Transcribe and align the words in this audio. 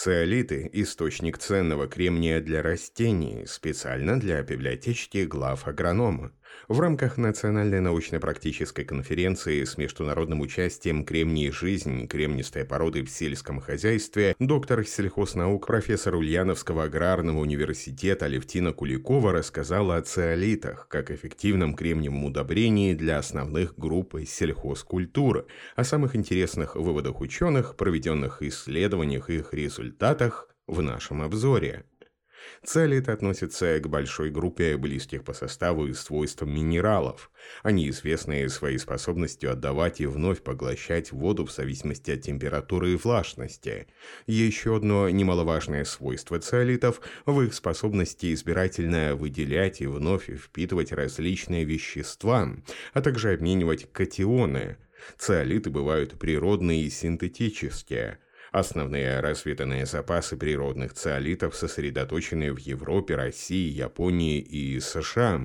Циолиты– 0.00 0.70
источник 0.74 1.38
ценного 1.38 1.88
кремния 1.88 2.40
для 2.40 2.62
растений, 2.62 3.44
специально 3.46 4.20
для 4.20 4.40
библиотечки 4.42 5.26
глав 5.26 5.66
агронома. 5.66 6.30
В 6.68 6.80
рамках 6.80 7.16
Национальной 7.16 7.80
научно-практической 7.80 8.84
конференции 8.84 9.64
с 9.64 9.78
международным 9.78 10.40
участием 10.40 11.04
«Кремний. 11.04 11.50
Жизнь. 11.50 12.06
Кремнистые 12.06 12.64
породы 12.64 13.02
в 13.04 13.10
сельском 13.10 13.60
хозяйстве» 13.60 14.36
доктор 14.38 14.84
сельхознаук, 14.84 15.66
профессор 15.66 16.16
Ульяновского 16.16 16.84
аграрного 16.84 17.38
университета 17.38 18.26
Левтина 18.26 18.72
Куликова 18.72 19.32
рассказала 19.32 19.96
о 19.96 20.02
циолитах, 20.02 20.88
как 20.88 21.10
эффективном 21.10 21.74
кремниевом 21.74 22.24
удобрении 22.24 22.94
для 22.94 23.18
основных 23.18 23.78
групп 23.78 24.16
сельхозкультур, 24.26 25.46
о 25.74 25.84
самых 25.84 26.16
интересных 26.16 26.76
выводах 26.76 27.20
ученых, 27.20 27.76
проведенных 27.76 28.42
исследованиях 28.42 29.30
и 29.30 29.36
их 29.36 29.54
результатах 29.54 30.48
в 30.66 30.82
нашем 30.82 31.22
обзоре. 31.22 31.84
Целит 32.64 33.08
относится 33.08 33.78
к 33.80 33.88
большой 33.88 34.30
группе 34.30 34.76
близких 34.76 35.24
по 35.24 35.32
составу 35.32 35.86
и 35.86 35.94
свойствам 35.94 36.52
минералов. 36.52 37.30
Они 37.62 37.88
известны 37.88 38.48
своей 38.48 38.78
способностью 38.78 39.52
отдавать 39.52 40.00
и 40.00 40.06
вновь 40.06 40.42
поглощать 40.42 41.12
воду 41.12 41.46
в 41.46 41.52
зависимости 41.52 42.10
от 42.10 42.22
температуры 42.22 42.92
и 42.92 42.96
влажности. 42.96 43.86
Еще 44.26 44.76
одно 44.76 45.08
немаловажное 45.08 45.84
свойство 45.84 46.38
циолитов 46.40 47.00
в 47.26 47.40
их 47.42 47.54
способности 47.54 48.32
избирательно 48.34 49.14
выделять 49.14 49.80
и 49.80 49.86
вновь 49.86 50.28
впитывать 50.28 50.92
различные 50.92 51.64
вещества, 51.64 52.48
а 52.92 53.00
также 53.00 53.32
обменивать 53.32 53.90
катионы. 53.92 54.76
Циолиты 55.16 55.70
бывают 55.70 56.18
природные 56.18 56.82
и 56.82 56.90
синтетические– 56.90 58.18
Основные 58.58 59.20
разведанные 59.20 59.86
запасы 59.86 60.36
природных 60.36 60.92
циолитов 60.92 61.54
сосредоточены 61.54 62.52
в 62.52 62.58
Европе, 62.58 63.14
России, 63.14 63.70
Японии 63.70 64.40
и 64.40 64.80
США. 64.80 65.42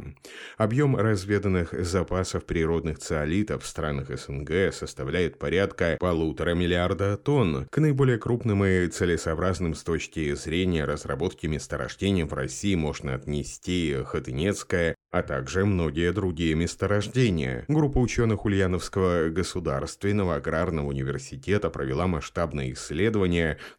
Объем 0.58 0.96
разведанных 0.96 1.76
запасов 1.86 2.44
природных 2.46 2.98
циолитов 2.98 3.62
в 3.62 3.68
странах 3.68 4.08
СНГ 4.10 4.74
составляет 4.74 5.38
порядка 5.38 5.98
полутора 6.00 6.56
миллиарда 6.56 7.16
тонн. 7.18 7.68
К 7.70 7.78
наиболее 7.78 8.18
крупным 8.18 8.66
и 8.66 8.88
целесообразным 8.88 9.76
с 9.76 9.84
точки 9.84 10.34
зрения 10.34 10.84
разработки 10.84 11.46
месторождений 11.46 12.24
в 12.24 12.34
России 12.34 12.74
можно 12.74 13.14
отнести 13.14 13.96
Хотынецкое, 14.06 14.96
а 15.12 15.22
также 15.22 15.66
многие 15.66 16.12
другие 16.12 16.56
месторождения. 16.56 17.66
Группа 17.68 18.00
ученых 18.00 18.46
Ульяновского 18.46 19.30
государственного 19.30 20.38
аграрного 20.38 20.88
университета 20.88 21.70
провела 21.70 22.08
масштабное 22.08 22.72
исследование, 22.72 23.03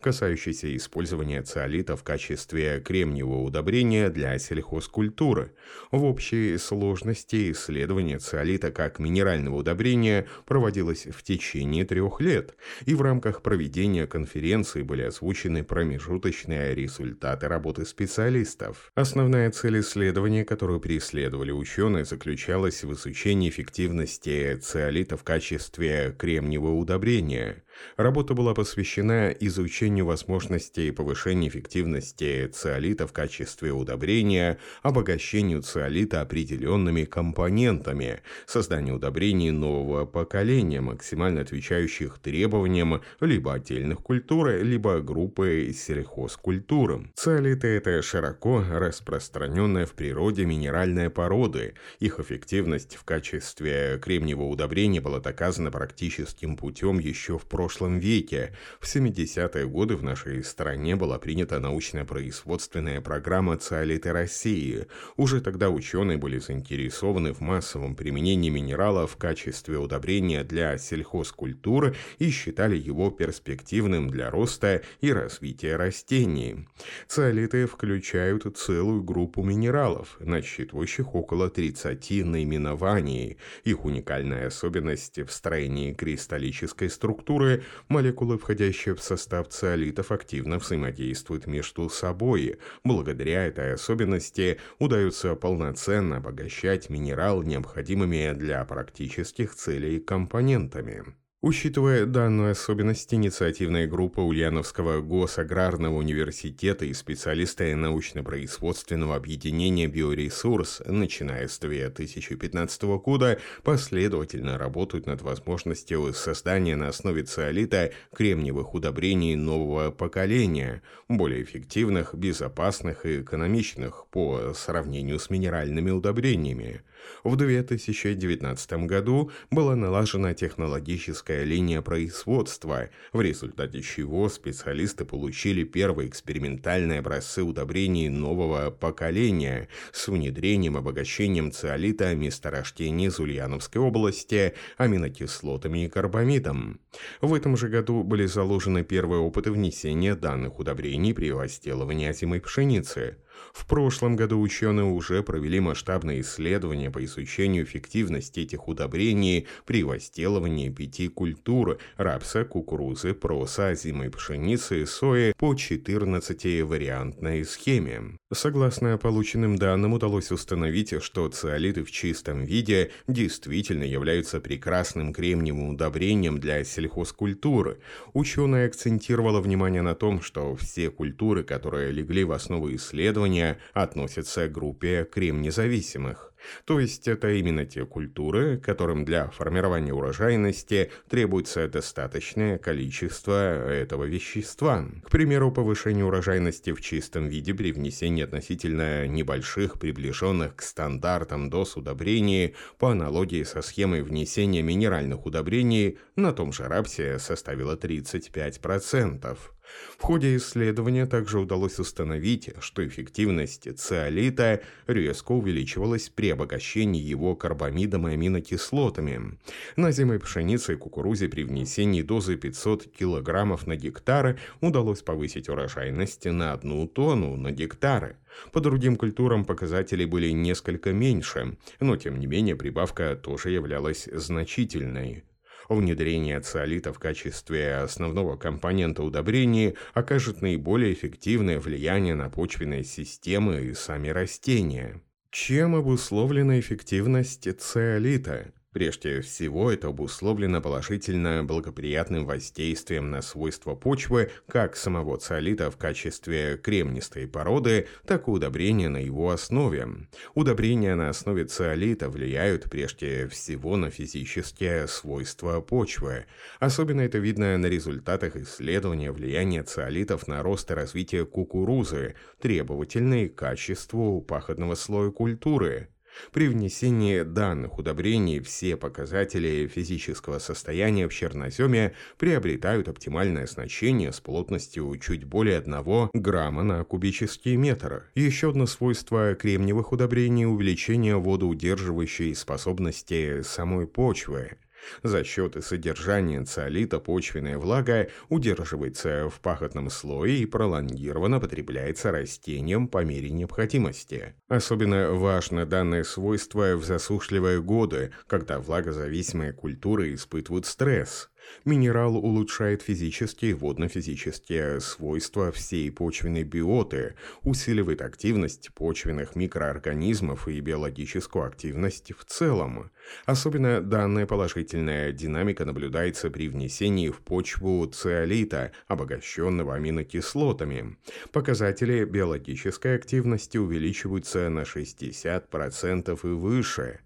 касающееся 0.01 0.77
использования 0.77 1.43
циолита 1.43 1.97
в 1.97 2.03
качестве 2.03 2.81
кремниевого 2.81 3.43
удобрения 3.43 4.11
для 4.11 4.39
сельхозкультуры. 4.39 5.53
В 5.91 6.05
общей 6.05 6.59
сложности 6.59 7.53
исследование 7.53 8.19
циолита 8.19 8.71
как 8.71 8.99
минерального 8.99 9.57
удобрения 9.57 10.27
проводилось 10.47 11.07
в 11.07 11.23
течение 11.23 11.85
трех 11.85 12.21
лет, 12.21 12.55
и 12.87 12.95
в 12.95 13.03
рамках 13.03 13.43
проведения 13.43 14.07
конференции 14.07 14.83
были 14.83 15.03
озвучены 15.03 15.65
промежуточные 15.65 16.75
результаты 16.75 17.49
работы 17.49 17.85
специалистов. 17.87 18.91
Основная 18.95 19.51
цель 19.51 19.81
исследования, 19.81 20.45
которую 20.45 20.81
преследует 20.81 21.05
исследовали 21.15 21.53
ученые, 21.53 22.05
заключалась 22.05 22.83
в 22.83 22.93
изучении 22.93 23.49
эффективности 23.49 24.57
циолита 24.57 25.17
в 25.17 25.23
качестве 25.23 26.15
кремниевого 26.19 26.75
удобрения. 26.75 27.63
Работа 27.97 28.35
была 28.35 28.55
посвящена 28.55 29.31
изучению 29.31 30.07
возможностей 30.07 30.91
повышения 30.91 31.49
эффективности 31.49 32.47
циолита 32.49 33.07
в 33.07 33.13
качестве 33.13 33.73
удобрения, 33.73 34.59
обогащению 34.83 35.63
циолита 35.63 36.21
определенными 36.21 37.05
компонентами, 37.05 38.21
созданию 38.47 38.97
удобрений 38.97 39.51
нового 39.51 40.07
поколения, 40.07 40.81
максимально 40.81 41.43
отвечающих 41.43 42.19
требованиям 42.19 43.03
либо 43.21 43.55
отдельных 43.55 44.01
культур, 44.01 44.51
либо 44.51 45.01
группы 45.01 45.73
сельхозкультур. 45.75 47.09
Циолиты– 47.15 47.67
это 47.69 48.03
широко 48.03 48.65
распространенная 48.69 49.87
в 49.87 49.93
природе 49.93 50.45
минеральная 50.45 51.11
породы. 51.11 51.75
Их 52.01 52.21
эффективность 52.21 52.97
в 52.97 53.05
качестве 53.05 53.99
кремниевого 54.03 54.49
удобрения 54.49 55.01
была 55.01 55.21
доказана 55.21 55.71
практическим 55.71 56.57
путем 56.57 56.99
еще 56.99 57.39
в 57.39 57.43
прошлом 57.43 57.64
прошлом 57.65 57.99
веке. 57.99 58.53
В 58.79 58.85
70-е 58.85 59.67
годы 59.67 59.97
в 59.97 60.03
нашей 60.03 60.45
стране 60.45 60.97
была 60.97 61.19
принята 61.19 61.61
научно-производственная 61.61 63.01
программа 63.01 63.57
«Циолиты 63.57 64.13
России». 64.13 64.87
Уже 65.17 65.41
тогда 65.41 65.71
ученые 65.71 66.19
были 66.19 66.39
заинтересованы 66.39 67.33
в 67.33 67.41
массовом 67.41 67.97
применении 67.97 68.51
минерала 68.51 69.07
в 69.07 69.17
качестве 69.17 69.79
удобрения 69.79 70.45
для 70.45 70.77
сельхозкультуры 70.77 71.95
и 72.19 72.29
считали 72.29 72.77
его 72.77 73.11
перспективным 73.11 74.11
для 74.11 74.31
роста 74.31 74.83
и 75.01 75.11
развития 75.11 75.77
растений. 75.77 76.69
Циолиты 77.09 77.67
включают 77.67 78.45
целую 78.59 79.03
группу 79.03 79.43
минералов, 79.43 80.19
насчитывающих 80.21 81.15
около 81.15 81.49
30 81.49 82.27
наименований. 82.27 83.39
Их 83.65 83.87
уникальная 83.87 84.49
особенность 84.49 85.19
в 85.19 85.31
строении 85.31 85.95
кристаллической 85.95 86.91
структуры 86.91 87.54
молекулы, 87.89 88.39
входящие 88.39 88.95
в 88.95 89.03
состав 89.03 89.49
циолитов, 89.49 90.11
активно 90.11 90.59
взаимодействуют 90.59 91.47
между 91.47 91.89
собой. 91.89 92.59
Благодаря 92.83 93.47
этой 93.47 93.75
особенности 93.75 94.61
удается 94.79 95.35
полноценно 95.35 96.17
обогащать 96.17 96.91
минерал 96.91 97.43
необходимыми 97.43 98.33
для 98.33 98.65
практических 98.65 99.55
целей 99.55 100.01
компонентами. 100.01 101.05
Учитывая 101.47 102.07
данную 102.07 102.53
особенность, 102.53 103.13
инициативная 103.13 103.87
группа 103.87 104.21
Ульяновского 104.21 105.03
госаграрного 105.03 105.97
университета 105.97 106.87
и 106.87 106.95
специалисты 106.95 107.77
научно-производственного 107.77 109.15
объединения 109.15 109.87
«Биоресурс», 109.87 110.81
начиная 110.87 111.47
с 111.47 111.59
2015 111.59 112.83
года, 112.97 113.39
последовательно 113.63 114.57
работают 114.57 115.05
над 115.05 115.21
возможностью 115.21 116.15
создания 116.15 116.77
на 116.77 116.89
основе 116.89 117.25
циолита 117.25 117.93
кремниевых 118.15 118.73
удобрений 118.73 119.35
нового 119.35 119.91
поколения, 119.91 120.81
более 121.09 121.43
эффективных, 121.43 122.15
безопасных 122.15 123.05
и 123.05 123.21
экономичных 123.21 124.07
по 124.11 124.55
сравнению 124.55 125.19
с 125.19 125.29
минеральными 125.29 125.91
удобрениями. 125.91 126.81
В 127.23 127.37
2019 127.37 128.73
году 128.87 129.31
была 129.51 129.77
налажена 129.77 130.33
технологическая 130.33 131.34
узкая 131.35 131.45
линия 131.45 131.83
производства, 131.83 132.91
в 133.13 133.21
результате 133.21 133.83
чего 133.83 134.29
специалисты 134.29 135.05
получили 135.05 135.65
первые 135.65 136.09
экспериментальные 136.09 137.01
образцы 137.01 137.43
удобрений 137.43 138.09
нового 138.09 138.71
поколения 138.71 139.69
с 139.93 140.09
внедрением 140.09 140.77
обогащением 140.77 141.51
циолита 141.51 142.15
месторождений 142.15 143.07
из 143.07 143.19
Ульяновской 143.19 143.83
области 143.83 144.55
аминокислотами 144.77 145.85
и 145.85 145.89
карбамидом. 145.89 146.81
В 147.21 147.35
этом 147.35 147.57
же 147.57 147.69
году 147.69 148.05
были 148.05 148.27
заложены 148.27 148.85
первые 148.85 149.21
опыты 149.21 149.51
внесения 149.51 150.15
данных 150.15 150.61
удобрений 150.61 151.15
при 151.15 151.33
возделывании 151.33 152.09
озимой 152.09 152.41
пшеницы. 152.41 153.17
В 153.53 153.67
прошлом 153.67 154.17
году 154.17 154.41
ученые 154.41 154.85
уже 154.85 155.23
провели 155.23 155.61
масштабное 155.61 156.21
исследование 156.21 156.91
по 156.91 157.05
изучению 157.05 157.65
эффективности 157.65 158.41
этих 158.41 158.69
удобрений 158.69 159.47
при 159.65 159.85
возделывании 159.85 160.71
пяти 160.71 161.09
культур– 161.09 161.79
рапса, 161.97 162.45
кукурузы, 162.45 163.15
проса, 163.15 163.69
озимой 163.69 164.11
пшеницы 164.11 164.83
и 164.83 164.87
сои 164.87 165.33
по 165.39 165.55
14-вариантной 165.55 167.45
схеме. 167.45 168.19
Согласно 168.35 168.99
полученным 168.99 169.57
данным, 169.57 169.93
удалось 169.93 170.33
установить, 170.33 171.01
что 171.03 171.29
циолиты 171.29 171.85
в 171.85 171.91
чистом 171.93 172.45
виде 172.45 172.91
действительно 173.07 173.85
являются 173.85 174.41
прекрасным 174.41 175.13
кремниевым 175.13 175.71
удобрением 175.71 176.41
для 176.41 176.65
сельхозкультуры. 176.65 177.79
Ученые 178.13 178.67
акцентировала 178.67 179.41
внимание 179.41 179.83
на 179.83 179.95
том, 179.95 180.21
что 180.21 180.57
все 180.57 180.91
культуры, 180.91 181.45
которые 181.45 181.93
легли 181.93 182.25
в 182.25 182.33
основу 182.33 182.75
исследования, 182.75 183.59
относятся 183.73 184.49
к 184.49 184.53
группе 184.53 185.05
кремнезависимых. 185.05 186.34
То 186.65 186.81
есть 186.81 187.09
это 187.09 187.31
именно 187.31 187.65
те 187.65 187.85
культуры, 187.87 188.59
которым 188.59 189.05
для 189.05 189.29
формирования 189.29 189.93
урожайности 189.93 190.91
требуется 191.09 191.69
достаточное 191.69 192.59
количество 192.59 193.69
этого 193.69 194.05
вещества. 194.05 194.85
К 195.05 195.11
примеру, 195.11 195.51
повышение 195.51 196.05
урожайности 196.05 196.73
в 196.73 196.81
чистом 196.81 197.29
виде 197.29 197.55
при 197.55 197.73
внесении 197.73 198.25
относительно 198.25 199.07
небольших, 199.07 199.79
приближенных 199.79 200.57
к 200.57 200.63
стандартам 200.63 201.51
доз 201.51 201.77
удобрений 201.77 202.55
по 202.79 202.91
аналогии 202.91 203.43
со 203.43 203.63
схемой 203.63 204.03
внесения 204.03 204.63
минеральных 204.63 205.27
удобрений 205.27 205.99
на 206.17 206.33
том 206.33 206.53
же 206.53 206.65
рапсе 206.65 207.19
составило 207.19 207.77
35%. 207.77 209.54
В 209.99 210.03
ходе 210.03 210.37
исследования 210.37 211.07
также 211.07 211.39
удалось 211.39 211.79
установить, 211.79 212.51
что 212.61 212.87
эффективность 212.87 213.69
циолита 213.79 214.63
резко 214.87 215.33
увеличивалась 215.33 216.09
при 216.09 216.31
обогащении 216.31 217.01
его 217.01 217.35
карбамидом 217.37 218.09
и 218.09 218.13
аминокислотами. 218.13 219.39
На 219.77 219.93
зимой 219.93 220.21
пшенице 220.21 220.75
и 220.75 220.77
кукурузе 220.77 221.29
при 221.29 221.45
внесении 221.45 222.03
дозы 222.03 222.37
500 222.37 222.93
кг 222.93 223.67
на 223.67 223.77
гектар 223.77 224.39
удалось 224.61 225.03
повысить 225.03 225.49
урожайность 225.49 226.25
на 226.27 226.53
одну 226.53 226.87
тонну 226.87 227.37
на 227.37 227.51
гектары. 227.51 228.17
По 228.53 228.61
другим 228.61 228.97
культурам 228.97 229.45
показатели 229.45 230.05
были 230.05 230.31
несколько 230.31 230.93
меньше, 230.93 231.57
но 231.81 231.97
тем 231.97 232.19
не 232.19 232.27
менее 232.27 232.57
прибавка 232.57 233.17
тоже 233.17 233.51
являлась 233.51 234.09
значительной. 234.13 235.25
Внедрение 235.69 236.41
циолита 236.41 236.93
в 236.93 236.99
качестве 236.99 237.77
основного 237.77 238.37
компонента 238.37 239.03
удобрений 239.03 239.77
окажет 239.95 240.43
наиболее 240.43 240.93
эффективное 240.93 241.59
влияние 241.59 242.15
на 242.15 242.29
почвенные 242.29 242.85
системы 242.85 243.63
и 243.63 243.75
сами 243.75 244.09
растения. 244.09 245.01
Чем 245.31 245.75
обусловлена 245.75 246.61
эффективность 246.61 247.49
циолита? 247.61 248.53
Прежде 248.75 249.21
всего, 249.21 249.71
это 249.71 249.87
обусловлено 249.87 250.61
положительно 250.61 251.45
благоприятным 251.45 252.27
воздействием 252.27 253.09
на 253.09 253.23
свойства 253.23 253.77
почвы 253.77 254.33
как 254.49 254.75
самого 254.75 255.17
циолита 255.17 255.71
в 255.71 255.77
качестве 255.77 256.57
кремнистой 256.57 257.29
породы, 257.29 257.87
так 258.05 258.27
и 258.27 258.33
удобрения 258.33 258.89
на 258.89 258.97
его 258.97 259.31
основе. 259.31 259.87
Удобрения 260.35 260.97
на 260.97 261.09
основе 261.09 261.45
циолита 261.45 262.11
влияют 262.11 262.65
прежде 262.65 263.29
всего 263.29 263.77
на 263.77 263.91
физические 263.91 264.89
свойства 264.89 265.61
почвы. 265.61 266.27
Особенно 266.59 267.03
это 267.03 267.19
видно 267.19 267.57
на 267.57 267.67
результатах 267.67 268.35
исследования 268.35 269.13
влияния 269.13 269.63
циолитов 269.63 270.27
на 270.27 270.43
рост 270.43 270.69
и 270.73 270.75
развитие 270.75 271.27
кукурузы, 271.27 272.17
требовательной 272.41 273.29
к 273.29 273.37
качеству 273.37 274.21
пахотного 274.21 274.75
слоя 274.75 275.13
культуры. 275.13 275.94
При 276.33 276.49
внесении 276.49 277.23
данных 277.23 277.79
удобрений 277.79 278.41
все 278.41 278.77
показатели 278.77 279.67
физического 279.67 280.39
состояния 280.39 281.09
в 281.09 281.15
черноземе 281.15 281.95
приобретают 282.19 282.89
оптимальное 282.89 283.47
значение 283.47 284.13
с 284.13 284.21
плотностью 284.21 284.97
чуть 284.99 285.25
более 285.25 285.59
1 285.59 286.11
грамма 286.13 286.63
на 286.63 286.85
кубический 286.85 287.57
метр. 287.57 288.05
Еще 288.15 288.51
одно 288.51 288.67
свойство 288.67 289.35
кремниевых 289.35 289.93
удобрений– 289.93 290.47
увеличение 290.47 291.17
водоудерживающей 291.17 292.35
способности 292.35 293.43
самой 293.43 293.87
почвы. 293.87 294.57
За 295.03 295.25
счет 295.25 295.57
содержания 295.65 296.45
циолита 296.45 296.99
почвенная 296.99 297.59
влага 297.59 298.09
удерживается 298.29 299.29
в 299.29 299.41
пахотном 299.41 299.91
слое 299.91 300.39
и 300.39 300.47
пролонгированно 300.47 301.41
потребляется 301.41 302.11
растением 302.11 302.89
по 302.89 303.05
мере 303.05 303.31
необходимости. 303.31 304.35
Особенно 304.49 305.13
важно 305.13 305.67
данное 305.67 306.05
свойство 306.05 306.77
в 306.77 306.85
засушливые 306.85 307.63
годы, 307.63 308.13
когда 308.27 308.59
влагозависимые 308.59 309.53
культуры 309.53 310.15
испытывают 310.15 310.67
стресс. 310.67 311.31
Минерал 311.65 312.17
улучшает 312.17 312.83
физические 312.83 313.53
и 313.53 313.55
водно-физические 313.55 314.81
свойства 314.81 315.51
всей 315.53 315.91
почвенной 315.91 316.45
биоты, 316.45 317.15
усиливает 317.43 318.03
активность 318.03 318.71
почвенных 318.75 319.35
микроорганизмов 319.35 320.49
и 320.49 320.61
биологическую 320.61 321.47
активность 321.47 322.13
в 322.13 322.25
целом. 322.25 322.91
Особенно 323.25 323.81
данная 323.81 324.27
положительная 324.27 325.13
динамика 325.13 325.65
наблюдается 325.65 326.31
при 326.31 326.49
внесении 326.49 327.09
в 327.09 327.21
почву 327.21 327.87
циолита, 327.87 328.73
обогащенного 328.89 329.75
аминокислотами. 329.75 330.97
Показатели 331.33 332.05
биологической 332.05 332.97
активности 332.97 333.59
увеличиваются 333.59 334.49
на 334.49 334.61
60% 334.61 336.19
и 336.23 336.27
выше. 336.27 337.01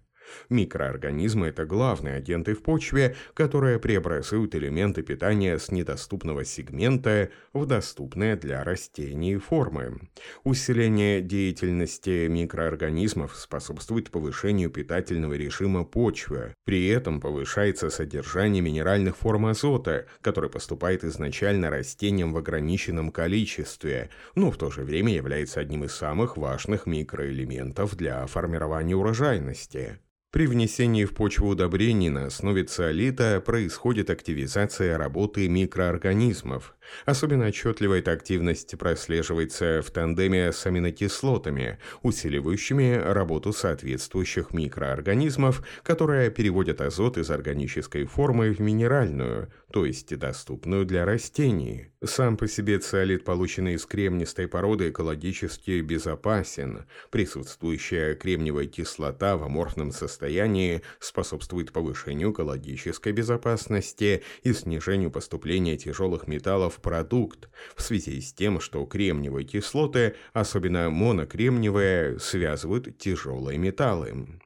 Микроорганизмы– 0.49 1.47
это 1.49 1.65
главные 1.65 2.15
агенты 2.15 2.53
в 2.53 2.61
почве, 2.61 3.15
которые 3.33 3.79
преобразуют 3.79 4.55
элементы 4.55 5.03
питания 5.03 5.57
с 5.57 5.71
недоступного 5.71 6.45
сегмента 6.45 7.29
в 7.53 7.65
доступные 7.65 8.35
для 8.35 8.63
растений 8.63 9.37
формы. 9.37 9.99
Усиление 10.43 11.21
деятельности 11.21 12.27
микроорганизмов 12.27 13.35
способствует 13.35 14.11
повышению 14.11 14.69
питательного 14.69 15.33
режима 15.33 15.83
почвы. 15.83 16.55
При 16.65 16.87
этом 16.87 17.21
повышается 17.21 17.89
содержание 17.89 18.61
минеральных 18.61 19.17
форм 19.17 19.47
азота, 19.47 20.05
который 20.21 20.49
поступает 20.49 21.03
изначально 21.03 21.69
растениям 21.69 22.33
в 22.33 22.37
ограниченном 22.37 23.11
количестве, 23.11 24.09
но 24.35 24.51
в 24.51 24.57
то 24.57 24.69
же 24.71 24.83
время 24.83 25.13
является 25.13 25.59
одним 25.59 25.83
из 25.83 25.93
самых 25.93 26.37
важных 26.37 26.85
микроэлементов 26.85 27.95
для 27.95 28.25
формирования 28.25 28.95
урожайности. 28.95 29.99
При 30.31 30.45
внесении 30.45 31.05
в 31.05 31.15
почву 31.15 31.47
удобрений 31.47 32.09
на 32.09 32.27
основе 32.27 32.63
циолита 32.63 33.41
происходит 33.43 34.11
активизация 34.11 34.95
работы 34.95 35.49
микроорганизмов. 35.49 36.75
Особенно 37.07 37.47
отчетливо 37.47 37.95
эта 37.95 38.11
активность 38.11 38.77
прослеживается 38.77 39.81
в 39.81 39.89
тандеме 39.89 40.53
с 40.53 40.67
аминокислотами, 40.67 41.79
усиливающими 42.03 43.01
работу 43.03 43.53
соответствующих 43.53 44.53
микроорганизмов, 44.53 45.65
которые 45.81 46.29
переводят 46.29 46.81
азот 46.81 47.17
из 47.17 47.31
органической 47.31 48.05
формы 48.05 48.51
в 48.51 48.59
минеральную, 48.59 49.51
то 49.71 49.85
есть 49.85 50.17
доступную 50.17 50.85
для 50.85 51.05
растений. 51.05 51.91
Сам 52.03 52.37
по 52.37 52.47
себе 52.47 52.79
циолит, 52.79 53.23
полученный 53.23 53.73
из 53.73 53.85
кремнистой 53.85 54.47
породы, 54.47 54.89
экологически 54.89 55.81
безопасен. 55.81 56.85
Присутствующая 57.11 58.15
кремниевая 58.15 58.67
кислота 58.67 59.37
в 59.37 59.43
аморфном 59.43 59.91
состоянии 59.91 60.81
способствует 60.99 61.71
повышению 61.71 62.31
экологической 62.31 63.11
безопасности 63.11 64.23
и 64.43 64.53
снижению 64.53 65.11
поступления 65.11 65.77
тяжелых 65.77 66.27
металлов 66.27 66.75
в 66.75 66.81
продукт 66.81 67.49
в 67.75 67.81
связи 67.81 68.21
с 68.21 68.33
тем, 68.33 68.59
что 68.59 68.85
кремниевые 68.85 69.45
кислоты, 69.45 70.15
особенно 70.33 70.89
монокремниевые, 70.89 72.19
связывают 72.19 72.97
тяжелые 72.97 73.57
металлы 73.57 74.39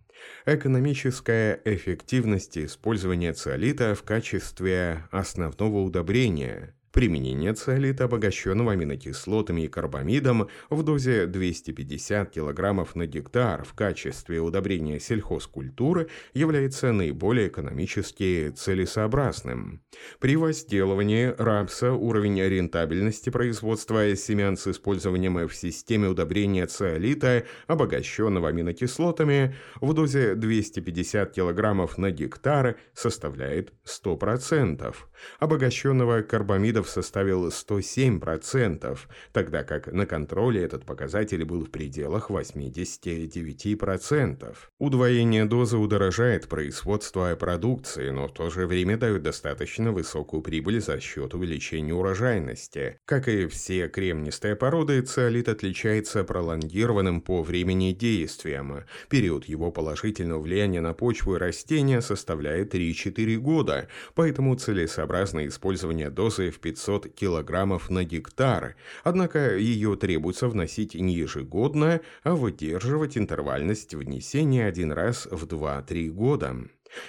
экономическая 0.46 1.60
эффективность 1.66 2.58
использования 2.58 3.34
циолита 3.34 3.96
в 3.96 4.04
качестве 4.04 5.04
основного 5.12 5.80
удобрения. 5.80 6.76
Применение 6.94 7.56
циолита, 7.56 8.04
обогащенного 8.04 8.74
аминокислотами 8.74 9.64
и 9.64 9.68
карбамидом 9.68 10.48
в 10.70 10.84
дозе 10.84 11.26
250 11.26 12.32
кг 12.32 12.88
на 12.94 13.08
гектар 13.08 13.64
в 13.64 13.74
качестве 13.74 14.40
удобрения 14.42 15.00
сельхозкультуры 15.00 16.10
является 16.36 16.92
наиболее 16.92 17.48
экономически 17.48 18.54
целесообразным. 18.56 19.82
При 20.20 20.36
возделывании 20.36 21.34
рапса 21.36 21.94
уровень 21.94 22.40
рентабельности 22.40 23.32
производства 23.32 24.16
семян 24.16 24.56
с 24.56 24.68
использованием 24.68 25.48
в 25.48 25.56
системе 25.56 26.10
удобрения 26.10 26.68
циолита, 26.68 27.44
обогащенного 27.66 28.50
аминокислотами, 28.50 29.56
в 29.82 29.94
дозе 29.96 30.36
250 30.36 31.34
кг 31.34 31.98
на 31.98 32.12
гектар 32.12 32.78
составляет 32.94 33.74
100%, 33.84 34.94
обогащенного 35.40 36.22
карбамидом 36.22 36.84
процентов 36.84 36.90
составил 36.90 37.48
107%, 37.48 39.00
тогда 39.32 39.64
как 39.64 39.88
на 39.92 40.06
контроле 40.06 40.62
этот 40.62 40.86
показатель 40.86 41.44
был 41.46 41.66
в 41.66 41.72
пределах 41.72 42.30
89%. 42.30 44.56
Удвоение 44.80 45.46
дозы 45.46 45.78
удорожает 45.78 46.48
производство 46.48 47.36
продукции, 47.36 48.12
но 48.12 48.28
в 48.28 48.34
то 48.34 48.50
же 48.50 48.66
время 48.68 48.98
дает 48.98 49.22
достаточно 49.24 49.92
высокую 49.92 50.42
прибыль 50.42 50.82
за 50.82 51.00
счет 51.00 51.34
увеличения 51.34 51.94
урожайности. 51.94 52.98
Как 53.06 53.28
и 53.28 53.48
все 53.48 53.88
кремнистые 53.88 54.56
породы, 54.56 55.02
циолит 55.02 55.50
отличается 55.50 56.24
пролонгированным 56.24 57.22
по 57.22 57.44
времени 57.44 57.94
действием. 57.94 58.84
Период 59.10 59.46
его 59.46 59.72
положительного 59.72 60.42
влияния 60.42 60.82
на 60.82 60.94
почву 60.94 61.36
и 61.36 61.40
растения 61.40 62.02
составляет 62.02 62.76
3-4 62.76 63.38
года, 63.38 63.88
поэтому 64.16 64.56
целесообразно 64.56 65.13
использование 65.48 66.10
дозы 66.10 66.50
в 66.50 66.60
500 66.60 67.14
килограммов 67.14 67.90
на 67.90 68.04
гектар, 68.04 68.76
однако 69.04 69.56
ее 69.58 69.96
требуется 69.96 70.48
вносить 70.48 70.96
не 70.96 71.14
ежегодно, 71.16 72.02
а 72.24 72.36
выдерживать 72.36 73.18
интервальность 73.18 73.94
внесения 73.94 74.66
один 74.66 74.92
раз 74.92 75.28
в 75.30 75.46
2-3 75.46 76.10
года. 76.10 76.56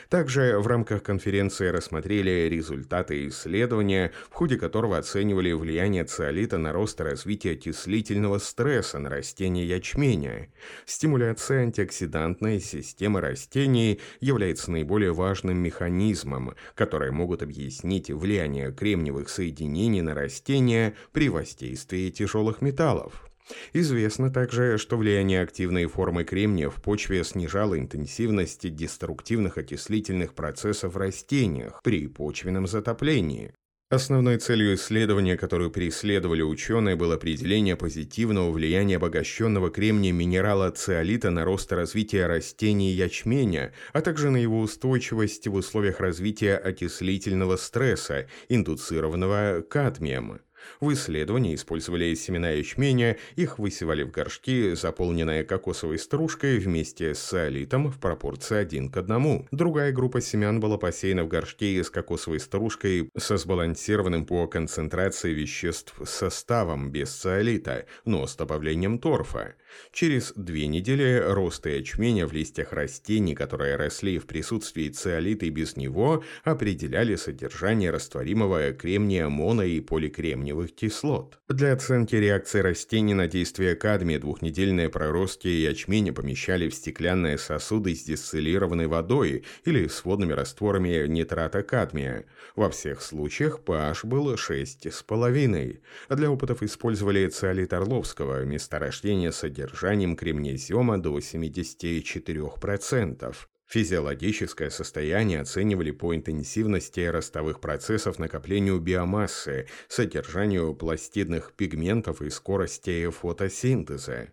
Также 0.08 0.58
в 0.58 0.66
рамках 0.66 1.02
конференции 1.02 1.68
рассмотрели 1.68 2.48
результаты 2.48 3.28
исследования, 3.28 4.12
в 4.30 4.34
ходе 4.34 4.56
которого 4.56 4.98
оценивали 4.98 5.52
влияние 5.52 6.04
циолита 6.04 6.58
на 6.58 6.72
рост 6.72 7.00
и 7.00 7.04
развитие 7.04 7.54
окислительного 7.54 8.38
стресса 8.38 8.98
на 8.98 9.10
растения 9.10 9.64
ячменя. 9.64 10.48
Стимуляция 10.86 11.62
антиоксидантной 11.62 12.60
системы 12.60 13.20
растений 13.20 14.00
является 14.20 14.70
наиболее 14.70 15.12
важным 15.12 15.58
механизмом, 15.58 16.54
который 16.74 17.10
могут 17.10 17.42
объяснить 17.42 18.10
влияние 18.10 18.72
кремниевых 18.72 19.28
соединений 19.28 20.02
на 20.02 20.14
растения 20.14 20.94
при 21.12 21.28
воздействии 21.28 22.10
тяжелых 22.10 22.62
металлов. 22.62 23.24
Известно 23.72 24.30
также, 24.30 24.78
что 24.78 24.96
влияние 24.96 25.42
активной 25.42 25.86
формы 25.86 26.24
кремния 26.24 26.70
в 26.70 26.80
почве 26.82 27.24
снижало 27.24 27.78
интенсивность 27.78 28.74
деструктивных 28.74 29.58
окислительных 29.58 30.34
процессов 30.34 30.94
в 30.94 30.96
растениях 30.96 31.80
при 31.82 32.06
почвенном 32.06 32.66
затоплении. 32.66 33.52
Основной 33.90 34.38
целью 34.38 34.74
исследования, 34.74 35.36
которую 35.36 35.70
преследовали 35.70 36.42
ученые, 36.42 36.96
было 36.96 37.14
определение 37.14 37.76
позитивного 37.76 38.50
влияния 38.50 38.96
обогащенного 38.96 39.70
кремнием 39.70 40.16
минерала 40.16 40.70
циолита 40.70 41.30
на 41.30 41.44
рост 41.44 41.70
и 41.70 41.74
развитие 41.74 42.26
растений 42.26 42.90
ячменя, 42.92 43.72
а 43.92 44.00
также 44.00 44.30
на 44.30 44.38
его 44.38 44.60
устойчивость 44.60 45.46
в 45.46 45.54
условиях 45.54 46.00
развития 46.00 46.56
окислительного 46.56 47.56
стресса, 47.56 48.26
индуцированного 48.48 49.60
кадмием. 49.60 50.40
В 50.80 50.92
исследовании 50.92 51.54
использовали 51.54 52.14
семена 52.14 52.50
ячменя, 52.50 53.16
их 53.36 53.58
высевали 53.58 54.02
в 54.02 54.10
горшки, 54.10 54.74
заполненные 54.74 55.44
кокосовой 55.44 55.98
стружкой 55.98 56.58
вместе 56.58 57.14
с 57.14 57.18
солитом 57.18 57.90
в 57.90 57.98
пропорции 57.98 58.56
один 58.56 58.90
к 58.90 58.96
одному. 58.96 59.46
Другая 59.50 59.92
группа 59.92 60.20
семян 60.20 60.60
была 60.60 60.78
посеяна 60.78 61.24
в 61.24 61.28
горшке 61.28 61.82
с 61.82 61.90
кокосовой 61.90 62.40
стружкой 62.40 63.10
со 63.16 63.36
сбалансированным 63.36 64.26
по 64.26 64.46
концентрации 64.46 65.32
веществ 65.32 65.94
составом 66.04 66.90
без 66.90 67.10
циолита, 67.10 67.86
но 68.04 68.26
с 68.26 68.36
добавлением 68.36 68.98
торфа. 68.98 69.54
Через 69.92 70.32
две 70.36 70.66
недели 70.66 71.22
роста 71.24 71.68
ячменя 71.68 72.26
в 72.26 72.32
листьях 72.32 72.72
растений, 72.72 73.34
которые 73.34 73.76
росли 73.76 74.18
в 74.18 74.26
присутствии 74.26 74.88
циолита 74.88 75.46
и 75.46 75.50
без 75.50 75.76
него, 75.76 76.22
определяли 76.44 77.16
содержание 77.16 77.90
растворимого 77.90 78.72
кремния 78.72 79.28
моно- 79.28 79.62
и 79.62 79.80
поликремниевых 79.80 80.74
кислот. 80.74 81.38
Для 81.48 81.72
оценки 81.72 82.14
реакции 82.16 82.60
растений 82.60 83.14
на 83.14 83.28
действие 83.28 83.74
кадмия 83.74 84.18
двухнедельные 84.18 84.88
проростки 84.88 85.48
ячменя 85.48 86.12
помещали 86.12 86.68
в 86.68 86.74
стеклянные 86.74 87.38
сосуды 87.38 87.94
с 87.94 88.04
дистиллированной 88.04 88.86
водой 88.86 89.44
или 89.64 89.86
с 89.86 90.04
водными 90.04 90.32
растворами 90.32 91.06
нитрата 91.06 91.62
кадмия. 91.62 92.24
Во 92.56 92.70
всех 92.70 93.02
случаях 93.02 93.60
pH 93.64 94.06
был 94.06 94.34
6,5. 94.34 95.80
Для 96.10 96.30
опытов 96.30 96.62
использовали 96.62 97.26
циолит 97.28 97.72
Орловского, 97.72 98.44
месторождение 98.44 99.32
содержания 99.32 99.63
содержанием 99.64 100.16
кремнезиума 100.16 100.98
до 100.98 101.18
74%. 101.18 103.34
Физиологическое 103.66 104.70
состояние 104.70 105.40
оценивали 105.40 105.90
по 105.90 106.14
интенсивности 106.14 107.00
ростовых 107.00 107.60
процессов 107.60 108.18
накоплению 108.18 108.78
биомассы, 108.78 109.66
содержанию 109.88 110.74
пластидных 110.74 111.54
пигментов 111.54 112.20
и 112.20 112.28
скорости 112.28 113.08
фотосинтеза. 113.08 114.28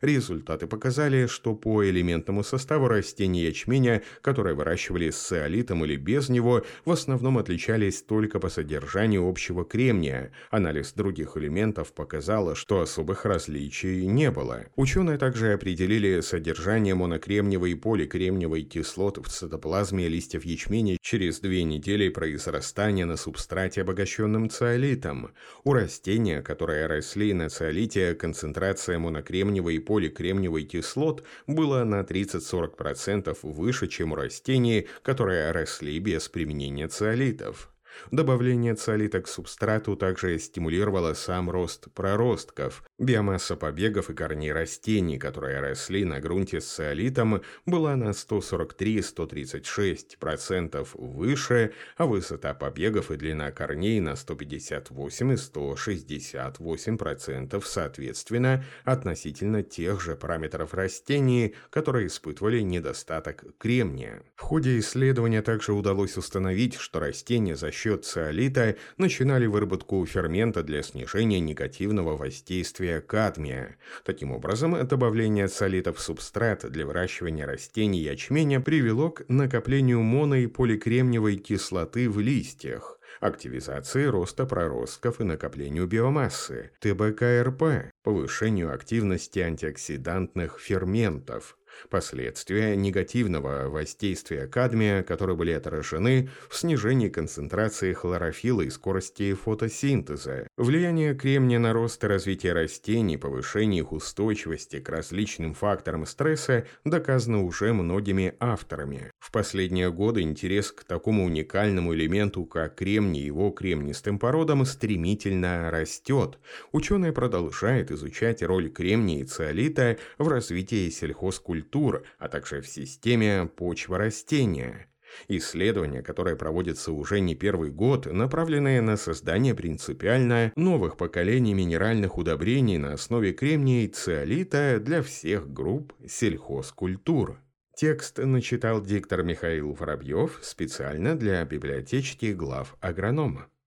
Результаты 0.00 0.66
показали, 0.66 1.26
что 1.26 1.54
по 1.54 1.84
элементному 1.84 2.42
составу 2.42 2.88
растений 2.88 3.42
ячменя, 3.42 4.02
которые 4.20 4.54
выращивали 4.54 5.10
с 5.10 5.16
циолитом 5.16 5.84
или 5.84 5.96
без 5.96 6.28
него, 6.28 6.64
в 6.84 6.90
основном 6.90 7.38
отличались 7.38 8.02
только 8.02 8.38
по 8.40 8.48
содержанию 8.48 9.28
общего 9.28 9.64
кремния. 9.64 10.32
Анализ 10.50 10.92
других 10.92 11.36
элементов 11.36 11.92
показал, 11.92 12.54
что 12.54 12.80
особых 12.80 13.24
различий 13.24 14.06
не 14.06 14.30
было. 14.30 14.66
Ученые 14.76 15.18
также 15.18 15.52
определили 15.52 16.20
содержание 16.20 16.94
монокремниевой 16.94 17.72
и 17.72 17.74
поликремниевой 17.74 18.62
кислот 18.62 19.18
в 19.18 19.28
цитоплазме 19.28 20.08
листьев 20.08 20.44
ячменя 20.44 20.96
через 21.00 21.40
две 21.40 21.62
недели 21.64 22.08
произрастания 22.08 23.06
на 23.06 23.16
субстрате, 23.16 23.82
обогащенном 23.82 24.50
циолитом. 24.50 25.30
У 25.64 25.72
растения, 25.72 26.42
которые 26.42 26.86
росли 26.86 27.32
на 27.32 27.48
циолите, 27.48 28.14
концентрация 28.14 28.98
монокремниевой 28.98 29.73
и 29.74 29.78
поликремниевой 29.80 30.64
кислот 30.64 31.24
было 31.46 31.84
на 31.84 32.00
30-40% 32.00 33.36
выше, 33.42 33.88
чем 33.88 34.12
у 34.12 34.14
растений, 34.14 34.88
которые 35.02 35.50
росли 35.50 35.98
без 35.98 36.28
применения 36.28 36.88
циолитов. 36.88 37.73
Добавление 38.10 38.74
циолита 38.74 39.22
к 39.22 39.28
субстрату 39.28 39.96
также 39.96 40.38
стимулировало 40.38 41.14
сам 41.14 41.48
рост 41.50 41.90
проростков. 41.94 42.84
Биомасса 42.98 43.56
побегов 43.56 44.10
и 44.10 44.14
корней 44.14 44.52
растений, 44.52 45.18
которые 45.18 45.60
росли 45.60 46.04
на 46.04 46.20
грунте 46.20 46.60
с 46.60 46.66
циолитом, 46.66 47.40
была 47.66 47.96
на 47.96 48.10
143-136% 48.10 50.88
выше, 50.94 51.72
а 51.96 52.04
высота 52.06 52.54
побегов 52.54 53.10
и 53.10 53.16
длина 53.16 53.50
корней 53.50 53.98
на 54.00 54.16
158 54.16 55.32
и 55.32 55.36
168% 55.36 57.62
соответственно 57.64 58.64
относительно 58.84 59.62
тех 59.62 60.00
же 60.00 60.16
параметров 60.16 60.74
растений, 60.74 61.54
которые 61.70 62.08
испытывали 62.08 62.60
недостаток 62.60 63.44
кремния. 63.58 64.22
В 64.36 64.42
ходе 64.42 64.78
исследования 64.78 65.42
также 65.42 65.72
удалось 65.72 66.16
установить, 66.16 66.74
что 66.74 67.00
растения 67.00 67.56
за 67.56 67.70
счет 67.70 67.83
счет 67.84 68.06
циолита 68.06 68.76
начинали 68.96 69.44
выработку 69.44 70.06
фермента 70.06 70.62
для 70.62 70.82
снижения 70.82 71.38
негативного 71.38 72.16
воздействия 72.16 73.02
кадмия. 73.02 73.76
Таким 74.06 74.32
образом, 74.32 74.86
добавление 74.88 75.48
циолита 75.48 75.92
в 75.92 76.00
субстрат 76.00 76.64
для 76.70 76.86
выращивания 76.86 77.44
растений 77.44 78.00
ячменя 78.00 78.62
привело 78.62 79.10
к 79.10 79.28
накоплению 79.28 80.00
моно- 80.00 80.36
и 80.36 80.46
поликремниевой 80.46 81.36
кислоты 81.36 82.08
в 82.08 82.20
листьях 82.20 82.98
активизации 83.20 84.04
роста 84.04 84.46
проростков 84.46 85.20
и 85.20 85.24
накоплению 85.24 85.86
биомассы, 85.86 86.70
ТБКРП, 86.80 87.92
повышению 88.02 88.72
активности 88.72 89.40
антиоксидантных 89.40 90.58
ферментов, 90.58 91.58
Последствия 91.90 92.76
негативного 92.76 93.68
воздействия 93.68 94.46
кадмия, 94.46 95.02
которые 95.02 95.36
были 95.36 95.52
отражены 95.52 96.30
в 96.48 96.56
снижении 96.56 97.08
концентрации 97.08 97.92
хлорофилла 97.92 98.62
и 98.62 98.70
скорости 98.70 99.34
фотосинтеза, 99.34 100.46
влияние 100.56 101.14
кремния 101.14 101.58
на 101.58 101.72
рост 101.72 102.02
и 102.04 102.06
развитие 102.06 102.52
растений, 102.52 103.16
повышение 103.16 103.80
их 103.80 103.92
устойчивости 103.92 104.80
к 104.80 104.88
различным 104.88 105.54
факторам 105.54 106.06
стресса 106.06 106.66
доказано 106.84 107.44
уже 107.44 107.72
многими 107.72 108.34
авторами. 108.40 109.10
В 109.18 109.30
последние 109.32 109.90
годы 109.90 110.22
интерес 110.22 110.72
к 110.72 110.84
такому 110.84 111.24
уникальному 111.24 111.94
элементу, 111.94 112.44
как 112.44 112.76
кремний 112.76 113.22
и 113.22 113.26
его 113.26 113.50
кремнистым 113.50 114.18
породам, 114.18 114.64
стремительно 114.64 115.70
растет. 115.70 116.38
Ученые 116.72 117.12
продолжают 117.12 117.90
изучать 117.90 118.42
роль 118.42 118.70
кремния 118.70 119.20
и 119.20 119.24
циолита 119.24 119.98
в 120.18 120.28
развитии 120.28 120.88
сельхозкультуры 120.88 121.63
культур, 121.64 122.04
а 122.18 122.28
также 122.28 122.60
в 122.60 122.68
системе 122.68 123.46
почва-растения. 123.56 124.86
Исследования, 125.28 126.02
которые 126.02 126.36
проводятся 126.36 126.92
уже 126.92 127.20
не 127.20 127.34
первый 127.34 127.70
год, 127.70 128.06
направлены 128.06 128.80
на 128.80 128.96
создание 128.96 129.54
принципиально 129.54 130.52
новых 130.56 130.96
поколений 130.96 131.54
минеральных 131.54 132.18
удобрений 132.18 132.78
на 132.78 132.94
основе 132.94 133.32
кремния 133.32 133.84
и 133.84 133.88
циолита 133.88 134.80
для 134.80 135.02
всех 135.02 135.52
групп 135.52 135.92
сельхозкультур. 136.06 137.38
Текст 137.76 138.18
начитал 138.18 138.82
диктор 138.82 139.22
Михаил 139.22 139.72
Воробьев 139.72 140.40
специально 140.42 141.16
для 141.16 141.44
библиотечки 141.44 142.32
глав 142.32 142.76
агронома. 142.80 143.46